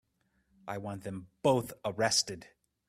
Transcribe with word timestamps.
I 0.67 0.79
want 0.79 1.03
them 1.03 1.27
both 1.43 1.73
arrested. 1.85 2.47